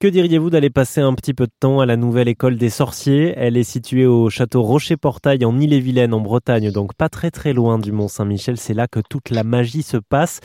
Que 0.00 0.06
diriez-vous 0.06 0.50
d'aller 0.50 0.70
passer 0.70 1.00
un 1.00 1.12
petit 1.12 1.34
peu 1.34 1.46
de 1.46 1.52
temps 1.58 1.80
à 1.80 1.86
la 1.86 1.96
nouvelle 1.96 2.28
école 2.28 2.56
des 2.56 2.70
sorciers? 2.70 3.34
Elle 3.36 3.56
est 3.56 3.64
située 3.64 4.06
au 4.06 4.30
château 4.30 4.62
Rocher-Portail 4.62 5.44
en 5.44 5.58
Ille-et-Vilaine 5.58 6.14
en 6.14 6.20
Bretagne, 6.20 6.70
donc 6.70 6.94
pas 6.94 7.08
très 7.08 7.32
très 7.32 7.52
loin 7.52 7.80
du 7.80 7.90
Mont 7.90 8.06
Saint-Michel. 8.06 8.58
C'est 8.58 8.74
là 8.74 8.86
que 8.86 9.00
toute 9.00 9.30
la 9.30 9.42
magie 9.42 9.82
se 9.82 9.96
passe. 9.96 10.38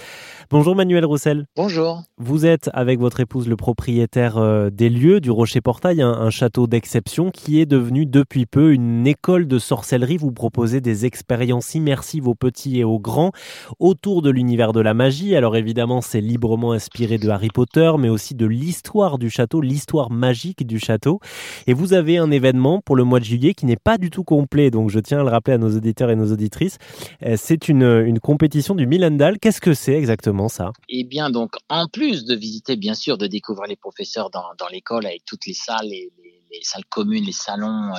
Bonjour 0.49 0.75
Manuel 0.75 1.05
Roussel. 1.05 1.45
Bonjour. 1.55 2.01
Vous 2.17 2.47
êtes 2.47 2.71
avec 2.73 2.99
votre 2.99 3.19
épouse 3.19 3.47
le 3.47 3.55
propriétaire 3.55 4.39
euh, 4.39 4.71
des 4.71 4.89
lieux 4.89 5.21
du 5.21 5.29
Rocher-Portail, 5.29 6.01
un, 6.01 6.31
château 6.31 6.65
d'exception 6.65 7.29
qui 7.29 7.59
est 7.59 7.67
devenu 7.67 8.07
depuis 8.07 8.47
peu 8.47 8.73
une 8.73 9.05
école 9.05 9.47
de 9.47 9.59
sorcellerie. 9.59 10.17
Vous 10.17 10.31
proposez 10.31 10.81
des 10.81 11.05
expériences 11.05 11.75
immersives 11.75 12.27
aux 12.27 12.33
petits 12.33 12.79
et 12.79 12.83
aux 12.83 12.99
grands 12.99 13.33
autour 13.77 14.23
de 14.23 14.31
l'univers 14.31 14.73
de 14.73 14.79
la 14.79 14.95
magie. 14.95 15.35
Alors 15.35 15.55
évidemment, 15.55 16.01
c'est 16.01 16.21
librement 16.21 16.71
inspiré 16.71 17.19
de 17.19 17.29
Harry 17.29 17.49
Potter, 17.53 17.91
mais 17.99 18.09
aussi 18.09 18.33
de 18.33 18.47
l'histoire 18.47 19.19
du 19.19 19.29
château 19.29 19.42
l'histoire 19.61 20.11
magique 20.11 20.65
du 20.65 20.79
château. 20.79 21.19
Et 21.67 21.73
vous 21.73 21.93
avez 21.93 22.17
un 22.17 22.31
événement 22.31 22.81
pour 22.81 22.95
le 22.95 23.03
mois 23.03 23.19
de 23.19 23.25
juillet 23.25 23.53
qui 23.53 23.65
n'est 23.65 23.75
pas 23.75 23.97
du 23.97 24.09
tout 24.09 24.23
complet, 24.23 24.71
donc 24.71 24.89
je 24.89 24.99
tiens 24.99 25.19
à 25.19 25.23
le 25.23 25.29
rappeler 25.29 25.53
à 25.53 25.57
nos 25.57 25.75
auditeurs 25.75 26.09
et 26.09 26.15
nos 26.15 26.31
auditrices. 26.31 26.77
Euh, 27.25 27.35
c'est 27.37 27.67
une, 27.67 28.19
compétition 28.21 28.75
du 28.75 28.87
Milandal. 28.87 29.39
Qu'est-ce 29.39 29.59
que 29.59 29.73
c'est 29.73 29.93
exactement 29.93 30.47
ça? 30.47 30.71
Eh 30.87 31.03
bien, 31.03 31.29
donc, 31.29 31.55
en 31.69 31.87
plus 31.87 32.25
de 32.25 32.35
visiter, 32.35 32.75
bien 32.75 32.93
sûr, 32.93 33.17
de 33.17 33.27
découvrir 33.27 33.67
les 33.67 33.75
professeurs 33.75 34.29
dans, 34.29 34.67
l'école 34.71 35.05
avec 35.05 35.25
toutes 35.25 35.45
les 35.45 35.53
salles 35.53 35.87
et 35.87 36.11
les 36.23 36.33
les 36.53 36.63
salles 36.63 36.85
communes, 36.85 37.25
les 37.25 37.31
salons 37.31 37.93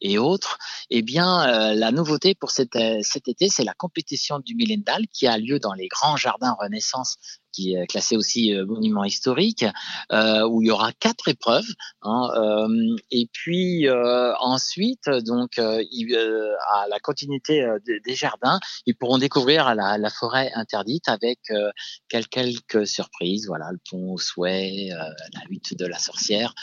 et, 0.00 0.18
autres, 0.18 0.58
eh 0.90 1.02
bien, 1.02 1.48
euh, 1.48 1.74
la 1.74 1.92
nouveauté 1.92 2.34
pour 2.34 2.50
cet, 2.50 2.76
euh, 2.76 2.98
cet 3.02 3.28
été, 3.28 3.48
c'est 3.48 3.64
la 3.64 3.74
compétition 3.74 4.40
du 4.40 4.54
Millendal 4.54 5.06
qui 5.12 5.26
a 5.26 5.38
lieu 5.38 5.58
dans 5.58 5.74
les 5.74 5.88
grands 5.88 6.16
jardins 6.16 6.56
Renaissance 6.60 7.16
qui 7.52 7.74
est 7.74 7.86
classé 7.86 8.16
aussi 8.16 8.54
euh, 8.54 8.64
monument 8.66 9.04
historique, 9.04 9.64
euh, 10.12 10.46
où 10.48 10.62
il 10.62 10.68
y 10.68 10.70
aura 10.70 10.92
quatre 10.92 11.28
épreuves. 11.28 11.66
Hein, 12.02 12.28
euh, 12.36 12.96
et 13.10 13.28
puis 13.32 13.88
ensuite, 13.90 15.08
donc, 15.24 15.58
à 15.58 16.88
la 16.88 16.98
continuité 17.02 17.66
des 17.86 18.14
jardins, 18.14 18.58
ils 18.86 18.94
pourront 18.94 19.18
découvrir 19.18 19.74
la, 19.74 20.10
forêt 20.10 20.50
interdite 20.54 21.08
avec 21.08 21.38
quelques 22.08 22.86
surprises. 22.86 23.46
Voilà, 23.46 23.70
le 23.70 23.78
pont 23.90 24.12
au 24.12 24.18
souhait, 24.18 24.88
la 24.90 25.40
hutte 25.50 25.76
de 25.76 25.86
la 25.86 25.98
sorcière. 25.98 26.54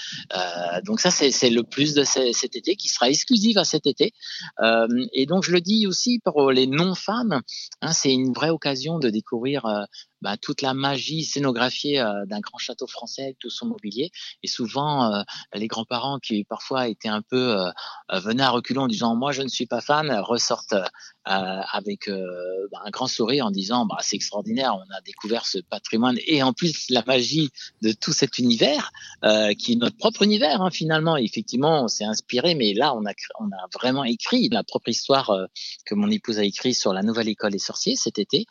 donc 0.85 0.99
ça, 0.99 1.11
c'est 1.11 1.49
le 1.49 1.63
plus 1.63 1.93
de 1.93 2.03
cet 2.03 2.55
été 2.55 2.75
qui 2.75 2.89
sera 2.89 3.09
exclusif 3.09 3.57
à 3.57 3.63
cet 3.63 3.87
été. 3.87 4.13
et 5.13 5.25
donc 5.25 5.43
je 5.43 5.51
le 5.51 5.61
dis 5.61 5.87
aussi 5.87 6.19
pour 6.23 6.51
les 6.51 6.67
non-fans, 6.67 7.41
hein, 7.81 7.93
c'est 7.93 8.13
une 8.13 8.33
vraie 8.33 8.49
occasion 8.49 8.99
de 8.99 9.09
découvrir 9.09 9.87
bah, 10.21 10.35
toute 10.37 10.61
la 10.61 10.73
magie 10.73 11.23
scénographiée 11.23 11.99
euh, 11.99 12.25
d'un 12.25 12.39
grand 12.39 12.57
château 12.57 12.87
français 12.87 13.23
avec 13.23 13.39
tout 13.39 13.49
son 13.49 13.67
mobilier. 13.67 14.11
Et 14.43 14.47
souvent, 14.47 15.13
euh, 15.13 15.21
les 15.53 15.67
grands-parents 15.67 16.19
qui 16.19 16.43
parfois 16.43 16.87
étaient 16.87 17.07
un 17.07 17.21
peu 17.21 17.55
euh, 17.59 17.69
venaient 18.19 18.43
à 18.43 18.49
reculons 18.49 18.83
en 18.83 18.87
disant 18.87 19.15
moi 19.15 19.31
je 19.31 19.43
ne 19.43 19.47
suis 19.47 19.67
pas 19.67 19.81
fan, 19.81 20.11
ressortent 20.19 20.75
avec 21.29 22.09
bah, 22.09 22.79
un 22.85 22.89
grand 22.89 23.07
sourire 23.07 23.47
en 23.47 23.51
disant 23.51 23.85
bah, 23.85 23.97
c'est 23.99 24.15
extraordinaire, 24.15 24.75
on 24.75 24.95
a 24.95 25.01
découvert 25.01 25.45
ce 25.45 25.57
patrimoine 25.59 26.17
et 26.25 26.41
en 26.41 26.53
plus 26.53 26.89
la 26.89 27.03
magie 27.05 27.49
de 27.81 27.91
tout 27.91 28.13
cet 28.13 28.37
univers 28.37 28.91
qui 29.59 29.73
est 29.73 29.75
notre 29.75 29.97
propre 29.97 30.21
univers 30.21 30.61
hein, 30.61 30.71
finalement. 30.71 31.17
effectivement, 31.17 31.83
on 31.83 31.87
s'est 31.89 32.05
inspiré, 32.05 32.55
mais 32.55 32.73
là 32.73 32.95
on 32.95 33.05
a 33.05 33.11
on 33.39 33.47
a 33.47 33.67
vraiment 33.73 34.05
écrit 34.05 34.47
la 34.49 34.63
propre 34.63 34.87
histoire 34.87 35.31
que 35.85 35.95
mon 35.95 36.09
épouse 36.09 36.39
a 36.39 36.43
écrit 36.43 36.73
sur 36.73 36.93
la 36.93 37.03
nouvelle 37.03 37.27
école 37.27 37.51
des 37.51 37.59
sorciers 37.59 37.97
cet 37.97 38.19
été 38.19 38.45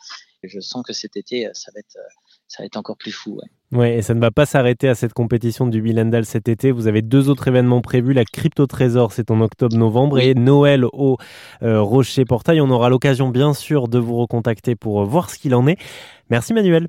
je 0.47 0.59
sens 0.59 0.83
que 0.85 0.93
cet 0.93 1.17
été, 1.17 1.47
euh, 1.47 1.51
ça 1.53 1.71
va 1.73 1.79
être, 1.79 1.97
euh, 1.97 2.09
ça 2.47 2.63
va 2.63 2.65
être 2.65 2.77
encore 2.77 2.97
plus 2.97 3.11
fou. 3.11 3.39
Ouais. 3.71 3.97
et 3.97 4.01
ça 4.01 4.13
ne 4.13 4.21
va 4.21 4.31
pas 4.31 4.45
s'arrêter 4.45 4.87
à 4.87 4.95
cette 4.95 5.13
compétition 5.13 5.67
du 5.67 5.81
Bilendal 5.81 6.25
cet 6.25 6.47
été. 6.47 6.71
Vous 6.71 6.87
avez 6.87 7.01
deux 7.01 7.29
autres 7.29 7.47
événements 7.47 7.81
prévus. 7.81 8.13
La 8.13 8.23
Crypto 8.23 8.65
Trésor, 8.65 9.11
c'est 9.11 9.29
en 9.31 9.41
octobre-novembre, 9.41 10.19
et 10.19 10.33
Noël 10.33 10.85
au 10.85 11.17
euh, 11.63 11.81
Rocher 11.81 12.25
Portail. 12.25 12.61
On 12.61 12.69
aura 12.69 12.89
l'occasion, 12.89 13.29
bien 13.29 13.53
sûr, 13.53 13.87
de 13.87 13.99
vous 13.99 14.15
recontacter 14.15 14.75
pour 14.75 15.03
voir 15.05 15.29
ce 15.29 15.37
qu'il 15.37 15.53
en 15.53 15.67
est. 15.67 15.77
Merci 16.29 16.53
Manuel. 16.53 16.87